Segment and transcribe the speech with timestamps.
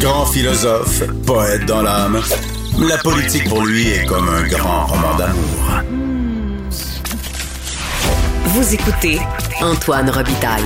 [0.00, 2.20] Grand philosophe, poète dans l'âme,
[2.78, 5.82] la politique pour lui est comme un grand roman d'amour.
[8.44, 9.18] Vous écoutez
[9.62, 10.62] Antoine Robitaille,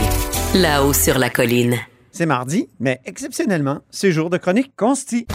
[0.55, 1.77] là-haut sur la colline.
[2.11, 5.27] C'est mardi, mais exceptionnellement, c'est jour de chronique consti.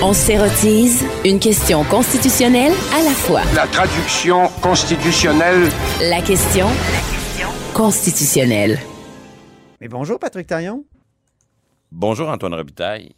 [0.00, 3.42] On s'érotise une question constitutionnelle à la fois.
[3.54, 5.68] La traduction constitutionnelle.
[6.00, 6.68] La question
[7.74, 8.78] constitutionnelle.
[9.80, 10.84] Mais bonjour Patrick Taillon.
[11.92, 13.14] Bonjour Antoine Robitaille.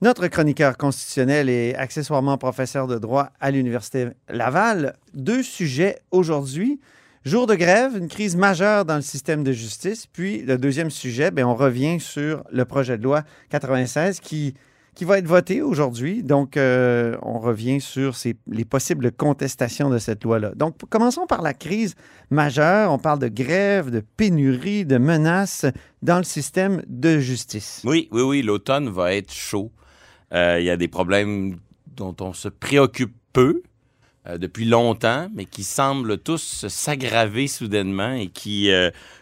[0.00, 4.96] Notre chroniqueur constitutionnel et accessoirement professeur de droit à l'Université Laval.
[5.12, 6.80] Deux sujets aujourd'hui.
[7.26, 10.06] Jour de grève, une crise majeure dans le système de justice.
[10.06, 14.54] Puis le deuxième sujet, bien, on revient sur le projet de loi 96 qui,
[15.00, 16.22] qui va être voté aujourd'hui.
[16.22, 18.12] Donc, euh, on revient sur
[18.46, 20.52] les possibles contestations de cette loi-là.
[20.54, 21.94] Donc, commençons par la crise
[22.28, 22.92] majeure.
[22.92, 25.64] On parle de grève, de pénurie, de menaces
[26.02, 27.80] dans le système de justice.
[27.86, 29.72] Oui, oui, oui, l'automne va être chaud.
[30.34, 31.56] Euh, Il y a des problèmes
[31.96, 33.62] dont on se préoccupe peu
[34.26, 38.70] euh, depuis longtemps, mais qui semblent tous s'aggraver soudainement et qui,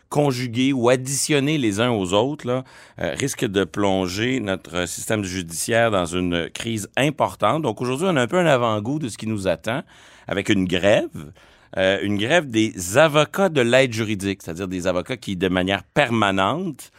[0.09, 2.65] conjugués ou additionnés les uns aux autres, là,
[3.01, 7.63] euh, risquent de plonger notre système judiciaire dans une crise importante.
[7.63, 9.83] Donc aujourd'hui, on a un peu un avant-goût de ce qui nous attend
[10.27, 11.33] avec une grève.
[11.77, 16.91] Euh, une grève des avocats de l'aide juridique, c'est-à-dire des avocats qui, de manière permanente,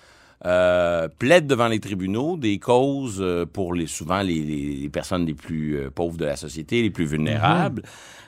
[0.45, 6.17] euh, plaident devant les tribunaux des causes pour les, souvent les, personnes les plus pauvres
[6.17, 7.81] de la société, les plus vulnérables.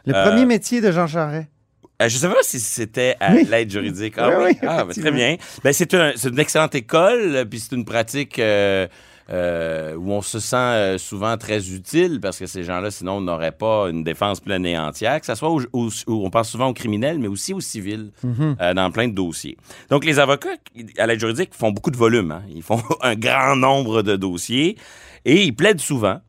[0.07, 1.47] Le premier métier de Jean Charest.
[2.02, 3.45] Euh, je ne sais pas si c'était à Oui.
[3.49, 4.16] l'aide juridique.
[4.17, 5.38] Ah Oui, oui, Ah, ben, très bien.
[5.63, 8.88] Ben, c'est un- c'est une excellente école, puis c'est une pratique euh,
[9.30, 13.88] euh, où on se sent souvent très utile parce que ces gens-là, sinon, n'auraient pas
[13.89, 17.19] une défense pleine et entière, que ce soit au- au- on pense souvent aux criminels,
[17.19, 18.55] mais aussi aux civils, Mhm.
[18.59, 19.58] euh, dans plein de dossiers.
[19.89, 20.49] Donc, les avocats
[20.97, 22.31] à l'aide juridique font beaucoup de volume.
[22.31, 22.41] hein.
[22.53, 24.75] Ils font un grand nombre de dossiers
[25.23, 26.19] et ils plaident souvent.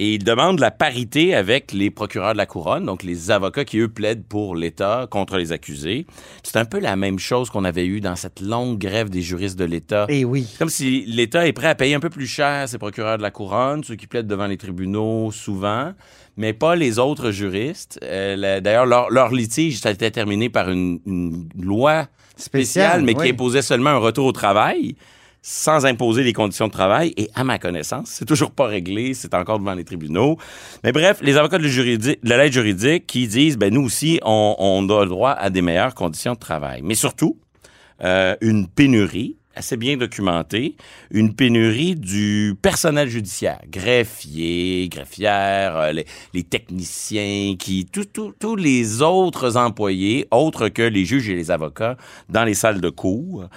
[0.00, 3.78] Et ils demandent la parité avec les procureurs de la couronne, donc les avocats qui,
[3.78, 6.06] eux, plaident pour l'État contre les accusés.
[6.44, 9.58] C'est un peu la même chose qu'on avait eu dans cette longue grève des juristes
[9.58, 10.06] de l'État.
[10.08, 10.46] Eh oui.
[10.56, 13.32] Comme si l'État est prêt à payer un peu plus cher ses procureurs de la
[13.32, 15.92] couronne, ceux qui plaident devant les tribunaux souvent,
[16.36, 17.98] mais pas les autres juristes.
[18.04, 23.16] Euh, D'ailleurs, leur, leur litige, ça a été terminé par une, une loi spéciale, mais
[23.16, 23.24] oui.
[23.24, 24.94] qui imposait seulement un retour au travail
[25.42, 27.12] sans imposer les conditions de travail.
[27.16, 30.36] Et à ma connaissance, c'est toujours pas réglé, c'est encore devant les tribunaux.
[30.84, 34.88] Mais bref, les avocats de, de l'aide juridique qui disent, ben nous aussi, on, on
[34.88, 36.80] a le droit à des meilleures conditions de travail.
[36.82, 37.38] Mais surtout,
[38.02, 40.76] euh, une pénurie assez bien documentée,
[41.10, 45.92] une pénurie du personnel judiciaire, greffiers, greffières, euh,
[46.32, 51.96] les, techniciens, qui tous les autres employés, autres que les juges et les avocats,
[52.28, 53.48] dans les salles de cours.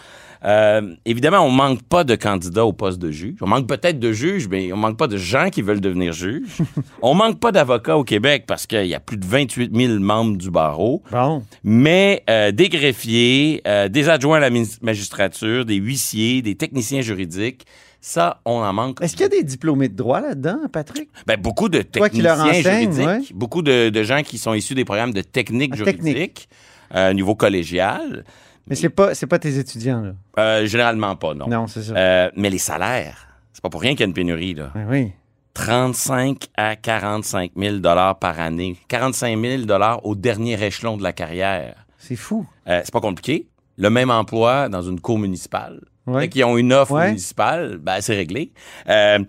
[0.43, 3.35] Euh, évidemment, on manque pas de candidats au poste de juge.
[3.41, 6.57] On manque peut-être de juges, mais on manque pas de gens qui veulent devenir juges.
[7.01, 10.37] on manque pas d'avocats au Québec parce qu'il y a plus de 28 000 membres
[10.37, 11.03] du barreau.
[11.11, 11.43] Bon.
[11.63, 14.49] Mais euh, des greffiers, euh, des adjoints à la
[14.81, 17.65] magistrature, des huissiers, des techniciens juridiques,
[18.03, 18.99] ça, on en manque.
[19.03, 21.07] Est-ce qu'il y a des diplômés de droit là-dedans, Patrick?
[21.27, 23.19] Ben, beaucoup de techniciens juridiques, ouais.
[23.35, 26.03] beaucoup de, de gens qui sont issus des programmes de technique Ah, technique.
[26.15, 26.49] juridique
[26.95, 28.23] euh, au niveau collégial.
[28.67, 30.13] Mais c'est pas, c'est pas tes étudiants, là.
[30.39, 31.47] Euh, généralement pas, non.
[31.47, 31.93] Non, c'est ça.
[31.95, 34.71] Euh, mais les salaires, c'est pas pour rien qu'il y a une pénurie, là.
[34.75, 35.11] Ben oui.
[35.53, 38.77] 35 à 45 000 dollars par année.
[38.87, 41.85] 45 000 dollars au dernier échelon de la carrière.
[41.97, 42.45] C'est fou.
[42.67, 43.47] Euh, c'est pas compliqué.
[43.77, 45.81] Le même emploi dans une cour municipale.
[46.07, 46.29] Ouais.
[46.29, 47.09] Qu'ils ont une offre Ouais.
[47.09, 48.51] municipale, ben, c'est réglé.
[48.89, 49.19] Euh,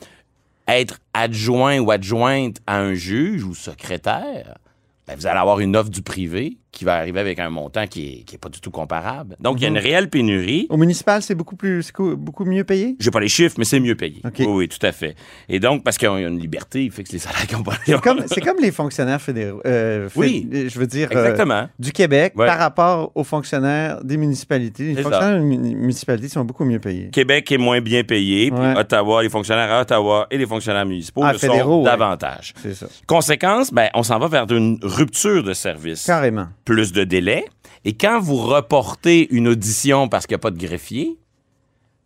[0.69, 4.59] être adjoint ou adjointe à un juge ou secrétaire,
[5.07, 8.07] ben, vous allez avoir une offre du privé qui va arriver avec un montant qui
[8.09, 9.37] est, qui est pas du tout comparable.
[9.41, 9.81] Donc, il y a une Mhm.
[9.83, 10.67] réelle pénurie.
[10.71, 12.97] Au municipal, c'est beaucoup plus, beaucoup mieux payé?
[12.99, 14.23] J'ai pas les chiffres, mais c'est mieux payé.
[14.39, 15.15] Oui, oui, tout à fait.
[15.51, 17.63] Et donc, parce qu'il y a une liberté, il fait que les salaires qui ont
[17.63, 17.75] pas...
[17.85, 19.61] C'est comme, les fonctionnaires fédéraux.
[19.67, 20.49] euh, Oui.
[20.53, 21.69] Je veux dire, euh, Exactement.
[21.79, 22.47] du Québec Ouais.
[22.47, 24.95] par rapport aux fonctionnaires des municipalités.
[24.95, 27.11] Les fonctionnaires des muni- municipalités sont beaucoup mieux payés.
[27.11, 28.79] Québec est moins bien payé, puis Ouais.
[28.79, 31.91] Ottawa, les fonctionnaires à Ottawa et les fonctionnaires municipaux Ah, le fédéraux, sont ouais.
[31.91, 32.55] davantage.
[32.63, 32.87] C'est ça.
[33.07, 36.07] Conséquence, ben, on s'en va vers une rupture de service.
[36.07, 36.47] Carrément.
[36.65, 37.45] Plus de délais.
[37.85, 41.19] Et quand vous reportez une audition parce qu'il n'y a pas de greffier,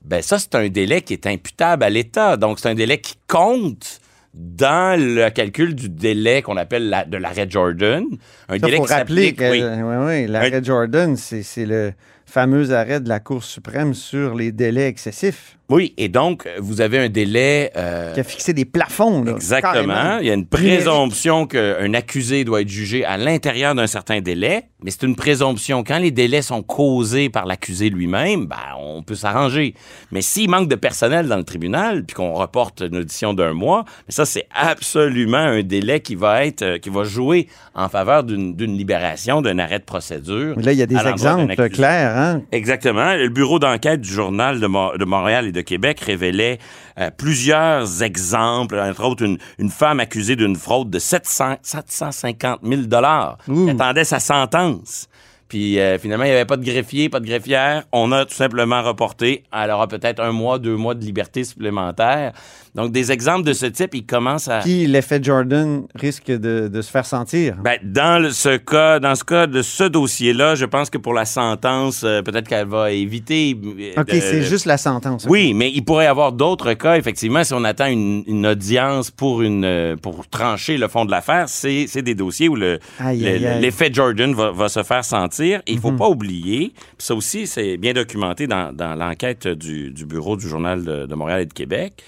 [0.05, 2.37] ben ça, c'est un délai qui est imputable à l'État.
[2.37, 4.01] Donc, c'est un délai qui compte
[4.33, 8.05] dans le calcul du délai qu'on appelle la- de l'arrêt Jordan.
[8.49, 9.63] Un Ça, délai faut qui rappeler que oui.
[9.63, 11.93] ouais, ouais, l'arrêt Un- Jordan, c'est c'est le
[12.27, 15.59] fameux arrêt de la Cour suprême sur les délais excessifs.
[15.69, 17.73] Oui, et donc, vous avez un délai...
[17.77, 19.25] euh, Qui a fixé des plafonds.
[19.25, 19.73] Là, Exactement.
[19.73, 20.19] carrément.
[20.21, 24.65] Il y a une présomption qu'un accusé doit être jugé à l'intérieur d'un certain délai,
[24.85, 25.83] mais c'est une présomption.
[25.83, 29.75] Quand les délais sont causés par l'accusé lui-même, ben, on peut s'arranger.
[30.13, 33.85] Mais s'il manque de personnel dans le tribunal, puis qu'on reporte une audition d'un mois,
[34.07, 38.23] mais ça, c'est absolument un délai qui va être, euh, qui va jouer en faveur
[38.25, 40.55] d'une libération, d'un arrêt de procédure.
[40.57, 42.17] Mais Là, il y a des exemples clairs.
[42.17, 42.43] Hein?
[42.53, 43.15] Exactement.
[43.15, 46.59] Le bureau d'enquête du Journal de, Mo- de Montréal et de Québec révélait
[46.99, 52.83] euh, plusieurs exemples, entre autres une, une femme accusée d'une fraude de 700, 750 000
[52.83, 53.39] dollars
[53.69, 55.09] attendait sa sentence.
[55.49, 57.85] Puis euh, finalement, il n'y avait pas de greffier, pas de greffière.
[57.93, 59.45] On a tout simplement reporté.
[59.53, 62.33] Elle aura peut-être un mois, deux mois de liberté supplémentaire.
[62.75, 64.59] Donc, des exemples de ce type, ils commencent à...
[64.59, 67.57] Puis l'effet Jordan risque de, de se faire sentir.
[67.65, 71.15] Ben, dans le- ce cas, dans ce cas de ce dossier-là, je pense que pour
[71.15, 73.57] la sentence, euh, peut-être qu'elle va éviter.
[73.97, 75.27] euh, OK, c'est juste la sentence.
[75.27, 79.11] Oui, mais il pourrait y avoir d'autres cas, effectivement, si on attend une, une audience
[79.11, 83.21] pour une euh, pour trancher le fond de l'affaire, c'est des dossiers où le Aïe,
[83.21, 85.36] le- l'effet Jordan va, va se faire sentir.
[85.45, 85.81] Et il Mhm.
[85.83, 90.49] faut pas oublier, ça aussi, c'est bien documenté dans, dans l'enquête du, du bureau du
[90.49, 92.03] Journal de, de Montréal et de Québec,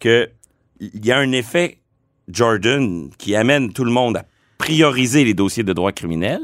[0.00, 0.28] que
[0.80, 1.78] il y a un effet
[2.30, 4.24] Jordan qui amène tout le monde à
[4.58, 6.40] prioriser les dossiers de droit criminel,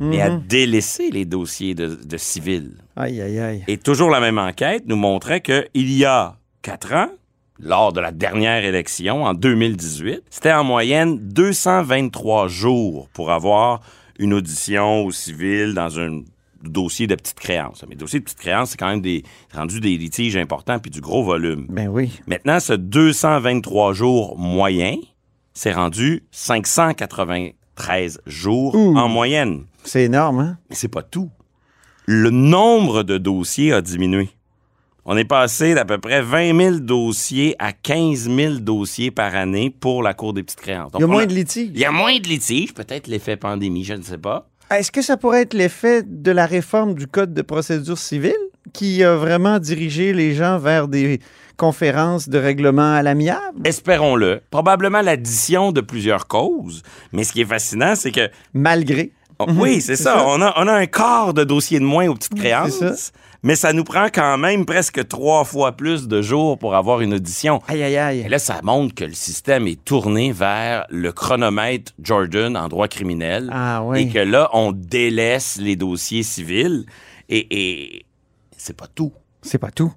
[0.00, 0.42] mais à Mhm.
[0.48, 2.72] délaisser les dossiers de, de civil.
[2.96, 3.64] Aïe, aïe, aïe.
[3.68, 7.10] Et toujours la même enquête nous montrait qu'il y a quatre ans,
[7.60, 13.80] lors de la dernière élection, en 2018, c'était en moyenne 223 jours pour avoir
[14.18, 16.22] une audition au civil dans un
[16.62, 17.84] dossier de petite créance.
[17.88, 19.22] Mais dossier de petite créance, c'est quand même des,
[19.54, 21.66] rendu des litiges importants puis du gros volume.
[21.68, 22.20] Ben oui.
[22.26, 24.96] Maintenant, ce 223 jours moyen,
[25.52, 28.96] c'est rendu 593 jours Ouh.
[28.96, 29.64] en moyenne.
[29.84, 30.58] C'est énorme, hein?
[30.70, 31.30] Mais c'est pas tout.
[32.06, 34.30] Le nombre de dossiers a diminué.
[35.06, 39.68] On est passé d'à peu près 20 000 dossiers à 15 000 dossiers par année
[39.68, 40.92] pour la Cour des petites créances.
[40.92, 41.70] Donc, Il y a moins de litiges.
[41.74, 44.48] Il y a moins de litiges, peut-être l'effet pandémie, je ne sais pas.
[44.70, 48.32] Est-ce que ça pourrait être l'effet de la réforme du Code de procédure civile
[48.72, 51.20] qui a vraiment dirigé les gens vers des
[51.58, 53.60] conférences de règlement à l'amiable?
[53.64, 54.40] Espérons-le.
[54.50, 56.82] Probablement l'addition de plusieurs causes.
[57.12, 59.12] Mais ce qui est fascinant, c'est que Malgré.
[59.38, 60.14] Oh, Oui, c'est ça.
[60.14, 60.24] ça.
[60.26, 63.12] On, a, on a un quart de dossiers de moins aux petites créances.
[63.44, 67.14] Mais ça nous prend quand même presque trois fois plus de jours pour avoir une
[67.14, 67.60] audition.
[67.68, 68.28] Aïe, aïe, Et aïe.
[68.28, 73.50] là, ça montre que le système est tourné vers le chronomètre Jordan en droit criminel.
[73.52, 74.00] Ah oui.
[74.00, 76.86] Et que là, on délaisse les dossiers civils.
[77.28, 77.46] Et,
[77.96, 78.06] et
[78.56, 79.12] c'est pas tout.
[79.42, 79.92] C'est pas tout.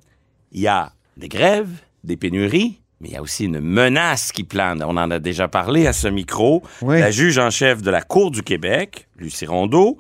[0.52, 1.70] Il y a des grèves,
[2.04, 4.84] des pénuries, mais il y a aussi une menace qui plane.
[4.84, 6.64] On en a déjà parlé à ce micro.
[6.82, 7.00] Oui.
[7.00, 9.98] La juge en chef de la Cour du Québec, Lucie Rondeau,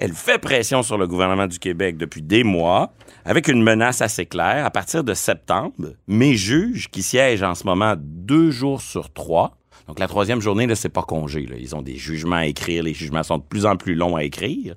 [0.00, 2.92] elle fait pression sur le gouvernement du Québec depuis des mois,
[3.24, 4.64] avec une menace assez claire.
[4.64, 5.74] À partir de septembre,
[6.08, 9.56] mes juges, qui siègent en ce moment deux jours sur trois,
[9.88, 11.46] donc la troisième journée, là, c'est pas congé.
[11.46, 11.56] là.
[11.58, 12.84] Ils ont des jugements à écrire.
[12.84, 14.74] Les jugements sont de plus en plus longs à écrire.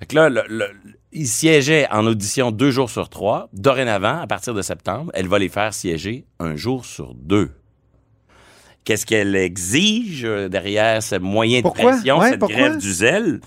[0.00, 0.70] Fait que là, le- le-
[1.12, 3.48] il siégeait en audition deux jours sur trois.
[3.52, 7.50] Dorénavant, à partir de septembre, elle va les faire siéger un jour sur deux.
[8.84, 11.92] Qu'est-ce qu'elle exige euh, derrière ce moyen de Pourquoi?
[11.92, 12.56] pression, Ouais, cette pourquoi?
[12.56, 13.40] grève du zèle?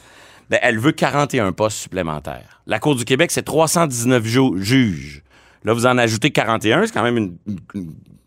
[0.54, 2.62] Ben, elle veut 41 postes supplémentaires.
[2.68, 5.24] La Cour du Québec, c'est 319 ju- juges.
[5.64, 7.38] Là, vous en ajoutez 41, c'est quand même une,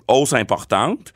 [0.08, 1.12] hausse importante.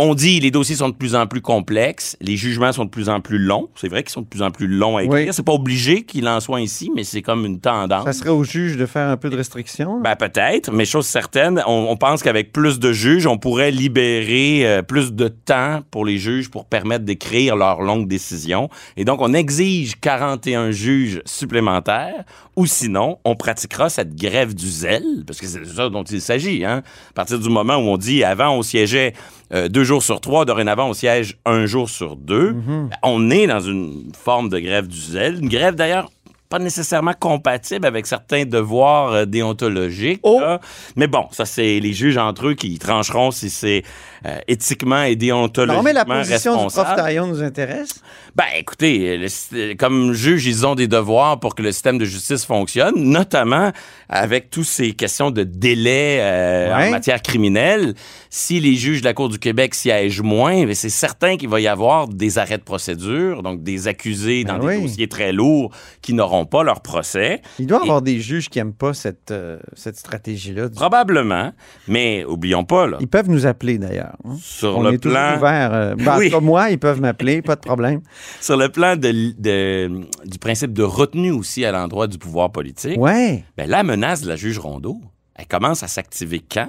[0.00, 3.08] On dit les dossiers sont de plus en plus complexes, les jugements sont de plus
[3.08, 3.68] en plus longs.
[3.74, 5.26] C'est vrai qu'ils sont de plus en plus longs à écrire.
[5.26, 5.32] Oui.
[5.32, 8.04] C'est pas obligé qu'il en soit ici, mais c'est comme une tendance.
[8.04, 10.00] Ça serait au juge de faire un peu de restriction.
[10.00, 14.68] Ben peut-être, mais chose certaine, on, on pense qu'avec plus de juges, on pourrait libérer
[14.68, 18.68] euh, plus de temps pour les juges pour permettre d'écrire leurs longues décisions.
[18.96, 22.22] Et donc, on exige 41 juges supplémentaires,
[22.54, 26.64] ou sinon, on pratiquera cette grève du zèle, parce que c'est ça dont il s'agit.
[26.64, 26.82] Hein?
[27.10, 29.12] À partir du moment où on dit, avant, on siégeait
[29.54, 33.46] euh, deux jours sur trois, dorénavant, on siège un jour sur deux, ben, on est
[33.46, 35.38] dans une forme de grève du zèle.
[35.40, 36.10] Une grève, d'ailleurs,
[36.48, 40.20] pas nécessairement compatible avec certains devoirs euh, déontologiques.
[40.22, 40.40] Oh!
[40.40, 40.60] là.
[40.96, 43.82] Mais bon, ça, c'est les juges entre eux qui trancheront si c'est
[44.26, 46.88] euh, éthiquement et déontologiquement non, mais la position du prof
[47.28, 48.00] nous intéresse.
[48.34, 52.04] Ben, écoutez, le sy- comme juge, ils ont des devoirs pour que le système de
[52.04, 53.72] justice fonctionne, notamment
[54.08, 56.88] avec toutes ces questions de délai euh, Ouais.
[56.88, 57.94] en matière criminelle.
[58.30, 61.60] Si les juges de la Cour du Québec siègent moins, ben, c'est certain qu'il va
[61.60, 64.76] y avoir des arrêts de procédure, donc des accusés Ben dans oui.
[64.76, 65.70] des dossiers très lourds
[66.02, 67.42] qui n'auront pas leur procès.
[67.58, 70.68] Il doit y Et- avoir des juges qui n'aiment pas cette, euh, cette stratégie-là.
[70.70, 71.52] Probablement,
[71.86, 74.16] mais oublions pas, là, Ils peuvent nous appeler d'ailleurs.
[74.24, 74.36] hein.
[74.40, 75.36] sur On le est plan...
[75.36, 75.72] ouvert.
[75.74, 76.30] euh, ben, Oui.
[76.30, 78.00] cas, moi, ils peuvent m'appeler, pas de problème.
[78.40, 82.98] Sur le plan de, de- du principe de retenue aussi à l'endroit du pouvoir politique,
[83.00, 83.44] Ouais.
[83.56, 85.00] ben, la menace de la juge Rondeau,
[85.34, 86.68] elle commence à s'activer quand?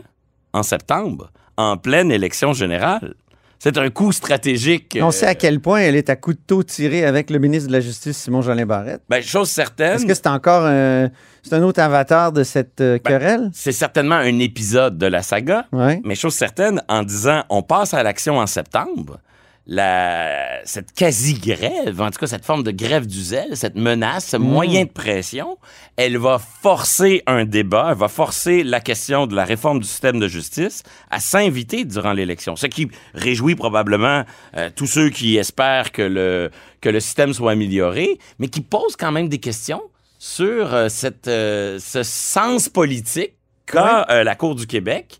[0.53, 3.13] En septembre, en pleine élection générale.
[3.61, 4.97] C'est un coup stratégique.
[5.01, 7.73] On sait euh, à quel point elle est à couteau tiré avec le ministre de
[7.73, 9.01] la Justice, Simon Jolin Barrette.
[9.09, 9.95] ben, chose certaine.
[9.95, 11.09] Est-ce que c'est encore un,
[11.43, 13.49] c'est un autre avatar de cette euh, Ben, querelle?
[13.53, 15.99] C'est certainement un épisode de la saga, Oui.
[16.05, 19.19] mais chose certaine, en disant on passe à l'action en septembre,
[19.67, 24.37] la, cette quasi-grève, en tout cas cette forme de grève du zèle, cette menace, ce
[24.37, 25.57] moyen de pression,
[25.95, 30.19] elle va forcer un débat, elle va forcer la question de la réforme du système
[30.19, 32.55] de justice à s'inviter durant l'élection.
[32.55, 34.23] Ce qui réjouit probablement
[34.57, 36.49] euh, tous ceux qui espèrent que le,
[36.81, 39.83] que le système soit amélioré, mais qui pose quand même des questions
[40.17, 43.33] sur euh, cette, euh, ce sens politique
[43.67, 45.19] qu'a la Cour du Québec.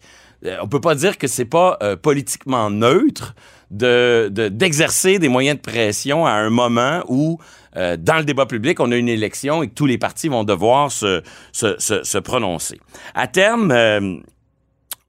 [0.62, 3.36] On peut pas dire que c'est pas politiquement neutre
[3.71, 7.39] de de- d'exercer des moyens de pression à un moment où
[7.77, 10.43] euh, dans le débat public, on a une élection et que tous les partis vont
[10.43, 11.21] devoir se,
[11.51, 12.79] se, se, se prononcer.
[13.13, 14.17] À terme, euh,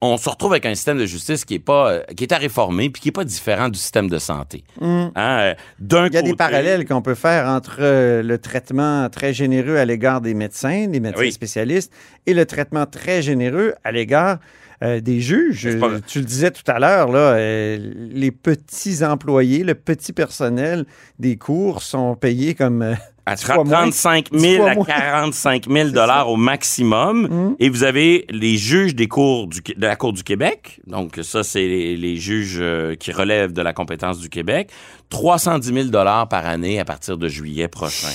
[0.03, 2.37] on se retrouve avec un système de justice qui est pas euh, qui est à
[2.37, 4.63] réformer puis qui est pas différent du système de santé.
[4.81, 6.07] Hein, euh, D'un Mm.
[6.11, 9.85] Il y a des parallèles qu'on peut faire entre euh, le traitement très généreux à
[9.85, 11.31] l'égard des médecins, des médecins Oui.
[11.31, 11.93] spécialistes,
[12.25, 14.39] et le traitement très généreux à l'égard
[14.83, 15.77] euh, des juges.
[15.79, 17.77] Pas- Tu le disais tout à l'heure, là, euh,
[18.11, 20.85] les petits employés, le petit personnel
[21.19, 22.95] des cours sont payés comme euh,
[23.31, 23.65] À Dix fois moins.
[23.65, 24.85] 35 Dix 000 fois à moins.
[24.85, 27.27] 45 000 dollars au maximum.
[27.27, 27.55] Mhm.
[27.59, 30.79] Et vous avez les juges des cours du, de la Cour du Québec.
[30.87, 34.69] Donc, ça, c'est les, les juges euh, qui relèvent de la compétence du Québec.
[35.09, 38.07] 310 000 dollars par année à partir de juillet prochain.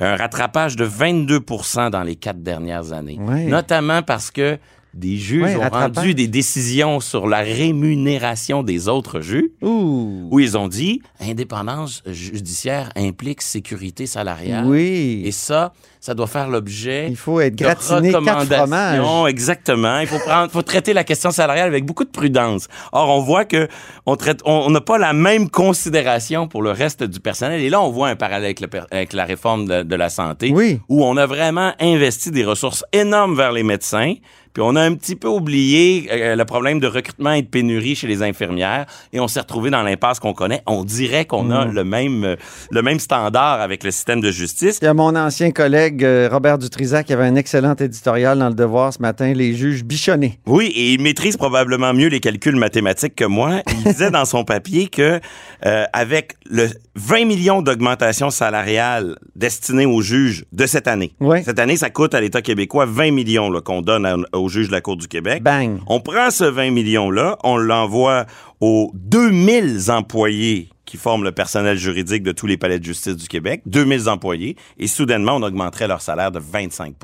[0.00, 3.18] Un rattrapage de 22% dans les quatre dernières années.
[3.20, 3.44] Ouais.
[3.44, 4.58] Notamment parce que
[4.94, 10.28] des juges ont rendu des décisions sur la rémunération des autres juges Ouh.
[10.30, 14.66] où ils ont dit indépendance judiciaire implique sécurité salariale.
[14.66, 15.22] Oui.
[15.24, 19.28] Et ça, ça doit faire l'objet Il faut être gratiné quatre fromages.
[19.30, 19.98] Exactement.
[20.00, 22.68] Il faut prendre, faut traiter la question salariale avec beaucoup de prudence.
[22.92, 23.68] Or, on voit que
[24.06, 27.60] on traite, on n'a pas la même considération pour le reste du personnel.
[27.60, 30.08] Et là, on voit un parallèle avec, le per- avec la réforme de, de la
[30.08, 30.80] santé, Oui.
[30.88, 34.14] où on a vraiment investi des ressources énormes vers les médecins.
[34.54, 37.94] Puis on a un petit peu oublié euh, le problème de recrutement et de pénurie
[37.94, 40.62] chez les infirmières et on s'est retrouvé dans l'impasse qu'on connaît.
[40.66, 41.72] On dirait qu'on a Mm.
[41.74, 42.36] le même euh,
[42.70, 44.78] le même standard avec le système de justice.
[44.82, 48.48] Il y a mon ancien collègue euh, Robert Dutrisac qui avait un excellent éditorial dans
[48.48, 50.38] Le Devoir ce matin, Les juges bichonnés.
[50.46, 53.60] Oui, et il maîtrise probablement mieux les calculs mathématiques que moi.
[53.68, 55.20] Il disait dans son papier que
[55.66, 61.12] euh, avec le 20 millions d'augmentation salariale destinée aux juges de cette année.
[61.44, 64.72] Cette année, ça coûte à l'État québécois 20 millions qu'on donne à- aux juges de
[64.72, 65.42] la Cour du Québec.
[65.42, 65.78] Bang.
[65.86, 68.26] On prend ce 20 millions-là, on l'envoie
[68.60, 73.28] aux 2000 employés qui forment le personnel juridique de tous les palais de justice du
[73.28, 76.94] Québec, 2000 employés, et soudainement, on augmenterait leur salaire de 25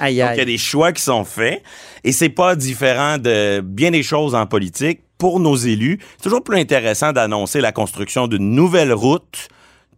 [0.00, 1.62] Aïe, donc, il y a des choix qui sont faits
[2.02, 5.00] et c'est pas différent de bien des choses en politique.
[5.18, 9.48] Pour nos élus, c'est toujours plus intéressant d'annoncer la construction d'une nouvelle route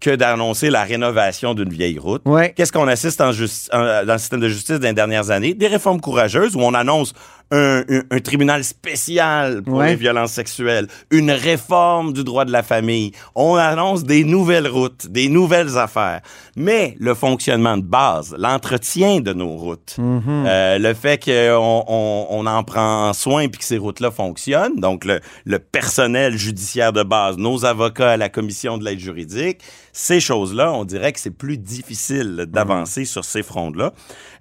[0.00, 2.22] que d'annoncer la rénovation d'une vieille route.
[2.24, 2.52] Ouais.
[2.56, 5.54] Qu'est-ce qu'on assiste en justi- en- dans le système de justice des dernières années?
[5.54, 7.14] Des réformes courageuses où on annonce
[7.50, 9.88] un, un- un tribunal spécial pour Ouais.
[9.90, 13.12] les violences sexuelles, une réforme du droit de la famille.
[13.34, 16.20] On annonce des nouvelles routes, des nouvelles affaires.
[16.56, 20.22] Mais le fonctionnement de base, l'entretien de nos routes, Mhm.
[20.46, 25.04] euh, le fait qu'on on, on en prend soin puis que ces routes-là fonctionnent, donc
[25.04, 29.60] le, le personnel judiciaire de base, nos avocats à la commission de l'aide juridique,
[29.92, 33.92] ces choses-là, on dirait que c'est plus difficile d'avancer sur ces fronts-là.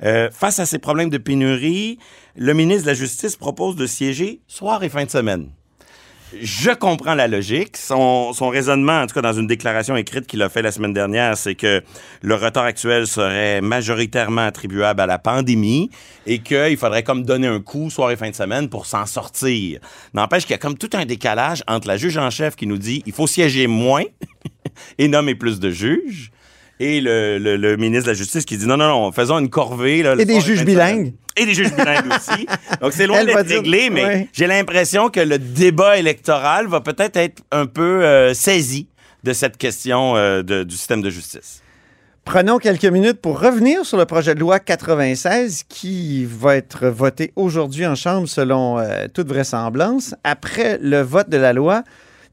[0.03, 1.97] Euh, face à ces problèmes de pénurie,
[2.37, 5.49] le ministre de la Justice propose de siéger soir et fin de semaine.
[6.39, 7.77] Je comprends la logique.
[7.77, 10.93] Son, son raisonnement, en tout cas dans une déclaration écrite qu'il a fait la semaine
[10.93, 11.81] dernière, c'est que
[12.21, 15.89] le retard actuel serait majoritairement attribuable à la pandémie
[16.25, 19.79] et qu'il faudrait comme donner un coup soir et fin de semaine pour s'en sortir.
[20.13, 22.77] N'empêche qu'il y a comme tout un décalage entre la juge en chef qui nous
[22.77, 24.03] dit il faut siéger moins
[24.97, 26.31] et nommer plus de juges.
[26.79, 29.49] Et le, le- le ministre de la Justice qui dit non, non, non, faisons une
[29.49, 30.03] corvée.
[30.03, 31.13] Là, Et des juges bilingues.
[31.35, 32.45] Et des juges bilingues aussi.
[32.81, 34.27] Donc, c'est loin d'être réglé, mais ouais.
[34.33, 38.87] j'ai l'impression que le débat électoral va peut-être être un peu euh, saisi
[39.23, 41.61] de cette question euh, de- du système de justice.
[42.25, 47.31] Prenons quelques minutes pour revenir sur le projet de loi 96 qui va être voté
[47.37, 50.13] aujourd'hui en Chambre selon euh, toute vraisemblance.
[50.25, 51.83] Après le vote de la loi,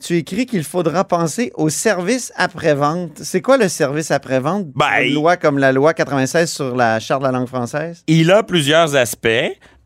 [0.04, 3.12] tu écris qu'il faudra penser au service après-vente.
[3.22, 4.66] C'est quoi le service après-vente?
[4.74, 8.02] Ben, Une loi comme la loi 96 sur la Charte de la langue française?
[8.06, 9.28] Il a plusieurs aspects.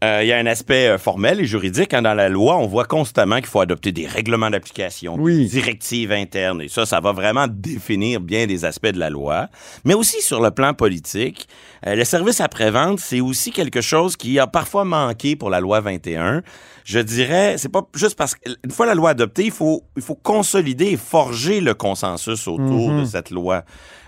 [0.05, 1.93] Euh, Il y a un aspect euh, formel et juridique.
[1.93, 2.03] hein.
[2.03, 5.39] Dans la loi, on voit constamment qu'il faut adopter des règlements d'application, Oui.
[5.39, 6.63] des directives internes.
[6.63, 9.49] Et ça, ça va vraiment définir bien des aspects de la loi.
[9.85, 11.49] Mais aussi sur le plan politique,
[11.85, 15.81] euh, le service après-vente, c'est aussi quelque chose qui a parfois manqué pour la loi
[15.81, 16.43] 21.
[16.85, 20.15] Je dirais, c'est pas juste parce qu'une fois la loi adoptée, il faut, il faut
[20.15, 23.65] consolider et forger le consensus autour de cette loi.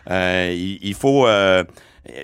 [0.08, 1.26] Euh, il, il faut...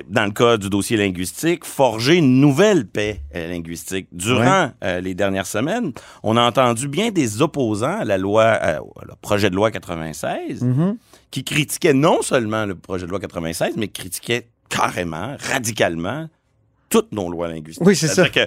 [0.09, 4.09] dans le cas du dossier linguistique, forger une nouvelle paix euh, linguistique.
[4.13, 8.79] Durant euh, les dernières semaines, on a entendu bien des opposants à la loi, euh,
[9.07, 10.97] le projet de loi 96, Mhm.
[11.31, 16.29] qui critiquaient non seulement le projet de loi 96, mais critiquaient carrément, radicalement,
[16.89, 17.87] toutes nos lois linguistiques.
[17.87, 18.29] Oui, c'est ça.
[18.29, 18.41] Que,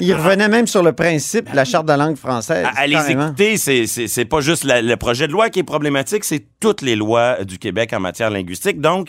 [0.00, 2.66] Il revenait même sur le principe de la charte de la langue française.
[2.66, 5.60] à, à les écouter, c'est- c'est c'est pas juste la- le projet de loi qui
[5.60, 8.80] est problématique, c'est toutes les lois du Québec en matière linguistique.
[8.80, 9.08] Donc,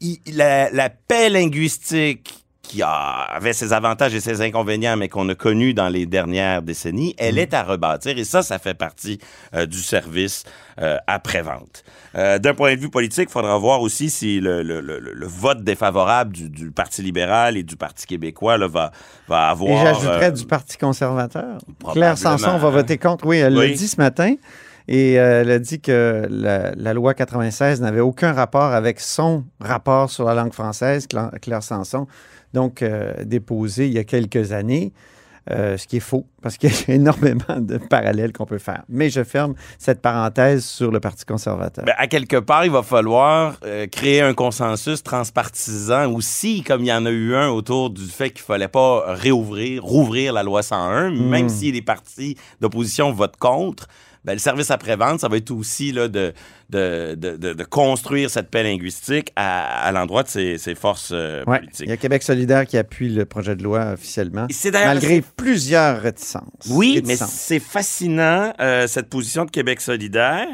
[0.00, 5.34] il- la, la paix linguistique qui avait ses avantages et ses inconvénients, mais qu'on a
[5.34, 9.18] connus dans les dernières décennies, elle est à rebâtir et ça, ça fait partie
[9.54, 10.44] euh, du service
[10.80, 11.84] euh, après-vente.
[12.16, 15.26] Euh, D'un point de vue politique, il faudra voir aussi si le, le- le- le
[15.26, 18.90] vote défavorable du, du Parti libéral et du Parti québécois là, va,
[19.28, 19.70] va avoir...
[19.70, 21.58] Et j'ajouterais du Parti conservateur.
[21.92, 23.26] Claire Sanson va voter contre.
[23.26, 23.70] Oui, elle Oui.
[23.70, 24.34] l'a dit ce matin.
[24.88, 29.44] Et euh, elle a dit que la, la loi 96 n'avait aucun rapport avec son
[29.60, 32.06] rapport sur la langue française, Cla- Claire Sanson,
[32.54, 34.92] donc euh, déposé il y a quelques années.
[35.48, 38.82] Euh, ce qui est faux, parce qu'il y a énormément de parallèles qu'on peut faire.
[38.88, 41.84] Mais je ferme cette parenthèse sur le Parti conservateur.
[41.84, 46.88] Ben, à quelque part, il va falloir euh, créer un consensus transpartisan aussi, comme il
[46.88, 50.64] y en a eu un autour du fait qu'il fallait pas réouvrir, rouvrir la loi
[50.64, 53.86] 101, même si les partis d'opposition votent contre.
[54.26, 56.32] Ben, le service après-vente, ça va être aussi là, de,
[56.68, 61.10] de, de, de- de construire cette paix linguistique à, à l'endroit de ses, ses forces
[61.14, 61.60] euh, Ouais.
[61.60, 61.86] politiques.
[61.86, 66.42] Il y a Québec solidaire qui appuie le projet de loi officiellement, malgré plusieurs réticences.
[66.70, 70.48] Oui, mais c'est fascinant, euh, cette position de Québec solidaire,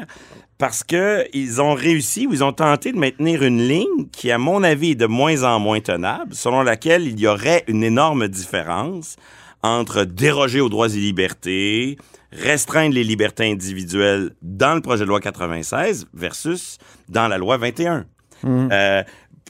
[0.59, 4.37] parce que ils ont réussi ou ils ont tenté de maintenir une ligne qui, à
[4.37, 8.27] mon avis, est de moins en moins tenable, selon laquelle il y aurait une énorme
[8.27, 9.15] différence
[9.63, 11.97] entre déroger aux droits et libertés,
[12.31, 16.77] restreindre les libertés individuelles dans le projet de loi 96 versus
[17.09, 18.05] dans la loi 21.
[18.45, 19.03] Euh,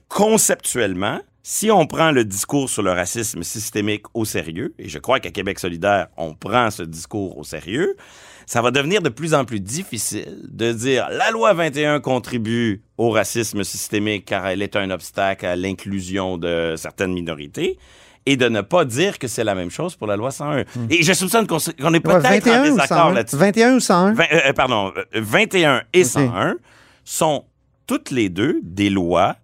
[0.07, 5.19] conceptuellement, si on prend le discours sur le racisme systémique au sérieux, et je crois
[5.19, 7.95] qu'à Québec solidaire, on prend ce discours au sérieux,
[8.45, 13.09] ça va devenir de plus en plus difficile de dire la loi 21 contribue au
[13.09, 17.77] racisme systémique car elle est un obstacle à l'inclusion de certaines minorités
[18.25, 20.63] et de ne pas dire que c'est la même chose pour la loi 101.
[20.89, 23.13] Et je soupçonne qu'on qu'on est peut-être en 21 ou désaccord 101?
[23.13, 23.35] là-dessus.
[23.37, 24.13] 21 ou 101?
[24.13, 26.05] Vingt- euh, euh, pardon, euh, 21 et Ok.
[26.07, 26.55] 101
[27.03, 27.45] sont
[27.85, 29.35] toutes les deux des lois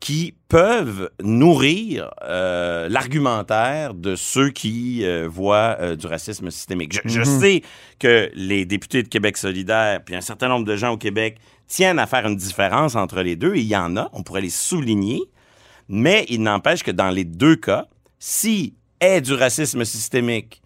[0.00, 6.92] qui peuvent nourrir euh, l'argumentaire de ceux qui euh, voient euh, du racisme systémique.
[6.94, 7.40] Je, je Mhm.
[7.40, 7.62] sais
[8.00, 11.36] que les députés de Québec solidaire, puis un certain nombre de gens au Québec
[11.68, 14.40] tiennent à faire une différence entre les deux, et il y en a, on pourrait
[14.40, 15.20] les souligner,
[15.88, 17.86] mais il n'empêche que dans les deux cas,
[18.24, 20.62] si est du racisme systémique,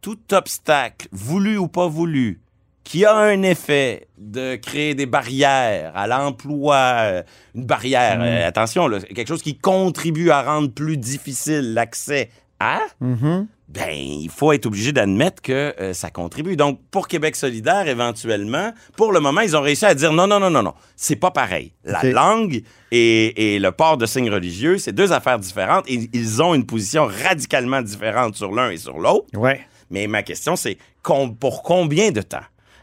[0.00, 2.40] tout obstacle, voulu ou pas voulu,
[2.84, 7.22] qui a un effet de créer des barrières à l'emploi, euh,
[7.56, 12.80] une barrière, euh, attention, là, quelque chose qui contribue à rendre plus difficile l'accès à,
[13.00, 13.46] Mhm.
[13.68, 16.56] ben, il faut être obligé d'admettre que euh, ça contribue.
[16.56, 20.38] Donc, pour Québec solidaire, éventuellement, pour le moment, ils ont réussi à dire non, non,
[20.38, 21.72] non, non, non, c'est pas pareil.
[21.84, 26.42] La langue et, et le port de signes religieux, c'est deux affaires différentes et ils
[26.42, 29.26] ont une position radicalement différente sur l'un et sur l'autre.
[29.38, 29.60] Ouais.
[29.90, 32.38] Mais ma question, c'est com- pour combien de temps?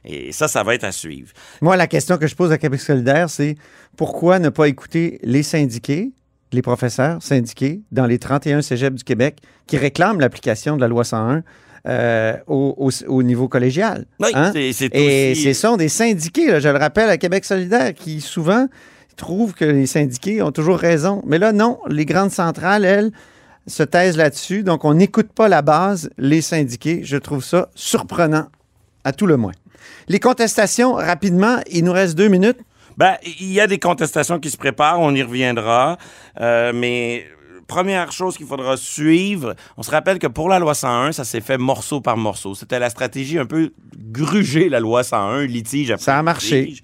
[0.10, 1.32] Et ça, ça va être à suivre.
[1.62, 3.56] Moi, la question que je pose à Québec solidaire, c'est
[3.98, 6.12] pourquoi ne pas écouter les syndiqués,
[6.54, 11.04] les professeurs syndiqués dans les 31 cégeps du Québec qui réclament l'application de la loi
[11.04, 11.44] 101
[11.88, 14.06] euh, au, au- au niveau collégial?
[14.20, 14.52] Oui, Hein?
[14.98, 18.68] Et aussi- ce sont des syndiqués, là, je le rappelle, à Québec solidaire, qui souvent
[19.16, 21.22] trouvent que les syndiqués ont toujours raison.
[21.26, 23.12] Mais là, non, les grandes centrales, elles,
[23.66, 24.64] se taisent là-dessus.
[24.64, 27.02] Donc, on n'écoute pas la base, les syndiqués.
[27.04, 28.48] Je trouve ça surprenant,
[29.04, 29.52] à tout le moins.
[30.08, 32.60] Les contestations, rapidement, il nous reste deux minutes.
[32.98, 35.98] Ben, il y a des contestations qui se préparent, on y reviendra,
[36.42, 37.28] euh, mais
[37.68, 41.42] première chose qu'il faudra suivre, on se rappelle que pour la loi 101, ça s'est
[41.42, 42.56] fait morceau par morceau.
[42.56, 46.62] C'était la stratégie un peu gruger la loi 101, litige après Ça a marché.
[46.64, 46.84] litige.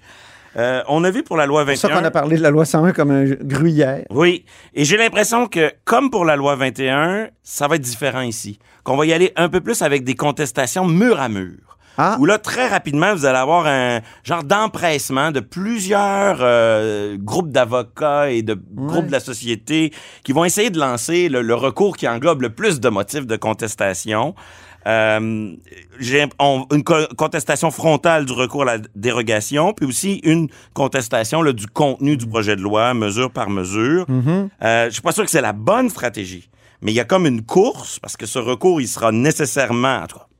[0.56, 2.00] Euh, on a vu pour la loi C'est pour ça 21...
[2.00, 4.04] qu'on a parlé de la loi 101 comme un gruyère.
[4.10, 8.60] Oui, et j'ai l'impression que, comme pour la loi 21, ça va être différent ici.
[8.84, 11.78] Qu'on va y aller un peu plus avec des contestations mur à mur.
[11.96, 12.16] Ah.
[12.18, 18.30] où là, très rapidement, vous allez avoir un genre d'empressement de plusieurs euh, groupes d'avocats
[18.30, 19.92] et de groupes de la société
[20.24, 23.36] qui vont essayer de lancer le, le recours qui englobe le plus de motifs de
[23.36, 24.34] contestation.
[24.86, 25.54] Euh,
[26.38, 31.52] on- une co- contestation frontale du recours à la dérogation, puis aussi une contestation là,
[31.52, 34.04] du contenu du projet de loi, mesure par mesure.
[34.62, 36.50] Euh, je suis pas sûr que c'est la bonne stratégie,
[36.82, 40.06] mais il y a comme une course parce que ce recours, il sera nécessairement, en
[40.06, 40.33] tout cas, mani- pro-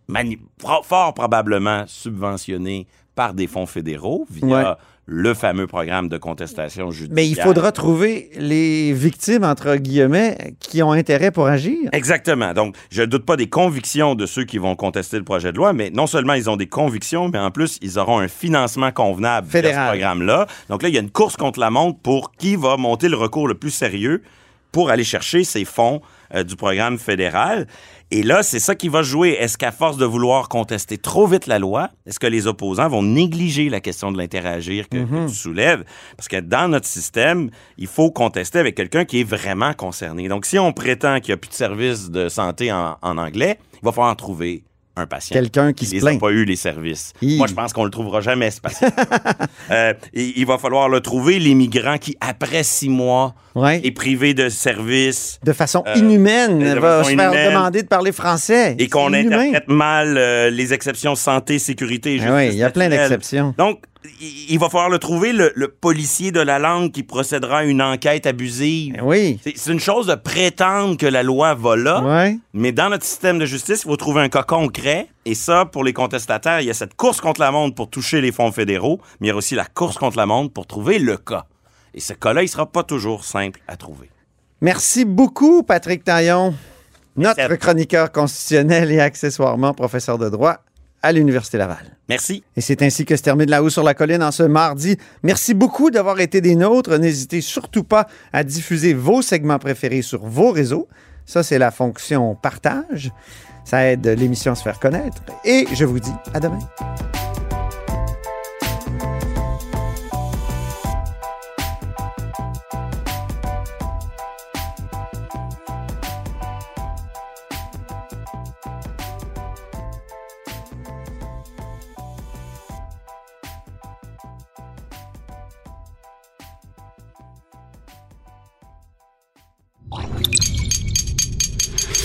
[0.83, 4.75] fort probablement subventionné par des fonds fédéraux via Ouais.
[5.07, 7.15] le fameux programme de contestation judiciaire.
[7.15, 11.77] Mais il faudra trouver les victimes, entre guillemets, qui ont intérêt pour agir.
[11.93, 12.53] Exactement.
[12.55, 15.59] Donc, je ne doute pas des convictions de ceux qui vont contester le projet de
[15.59, 18.91] loi, mais non seulement ils ont des convictions, mais en plus, ils auront un financement
[18.93, 19.85] convenable via Fédéral.
[19.87, 20.47] ce programme-là.
[20.71, 23.17] Donc là, il y a une course contre la montre pour qui va monter le
[23.17, 24.23] recours le plus sérieux
[24.73, 26.01] pour aller chercher ces fonds
[26.47, 27.67] du programme fédéral.
[28.11, 29.31] Et là, c'est ça qui va jouer.
[29.31, 33.03] Est-ce qu'à force de vouloir contester trop vite la loi, est-ce que les opposants vont
[33.03, 35.85] négliger la question de l'interagir que, que tu soulèves?
[36.17, 40.29] Parce que dans notre système, il faut contester avec quelqu'un qui est vraiment concerné.
[40.29, 43.59] Donc, si on prétend qu'il n'y a plus de services de santé en, en anglais,
[43.75, 44.65] il va falloir en trouver
[44.97, 45.35] un patient.
[45.35, 46.21] Quelqu'un qui se les a plaint.
[46.21, 47.13] pas eu les services.
[47.21, 47.37] Hi.
[47.37, 48.89] Moi, je pense qu'on le trouvera jamais, ce patient.
[49.71, 53.81] Euh, il, il va falloir le trouver, l'immigrant qui, après six mois, Ouais.
[53.85, 57.87] est privé de services De façon Euh, inhumaine, de va façon se faire demander de
[57.89, 58.75] parler français.
[58.79, 62.71] et qu'on interprète mal euh, les exceptions santé, sécurité et Ah oui, il y a
[62.71, 63.55] plein d'exceptions.
[63.57, 63.81] Donc,
[64.21, 67.81] il, va falloir le trouver, le, le policier de la langue qui procédera à une
[67.81, 68.95] enquête abusive.
[68.99, 69.41] Eh Oui.
[69.43, 72.39] C'est- une chose de prétendre que la loi va là, Ouais.
[72.53, 75.09] mais dans notre système de justice, il faut trouver un cas concret.
[75.25, 78.21] Et ça, pour les contestataires, il y a cette course contre la montre pour toucher
[78.21, 80.99] les fonds fédéraux, mais il y a aussi la course contre la montre pour trouver
[80.99, 81.47] le cas.
[81.95, 84.11] Et ce cas-là, il sera pas toujours simple à trouver.
[84.61, 86.55] Merci beaucoup, Patrick Taillon,
[87.17, 90.59] notre chroniqueur constitutionnel et accessoirement professeur de droit
[91.05, 91.99] à l'Université Laval.
[92.09, 92.43] Merci.
[92.57, 94.97] Et c'est ainsi que se termine La Haut sur la Colline en ce mardi.
[95.23, 96.99] Merci beaucoup d'avoir été des nôtres.
[96.99, 100.89] N'hésitez surtout pas à diffuser vos segments préférés sur vos réseaux.
[101.27, 103.13] Ça, c'est la fonction partage.
[103.65, 105.23] Ça aide l'émission à se faire connaître.
[105.45, 106.59] Et je vous dis à demain.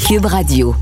[0.09, 0.75] Cube Radio.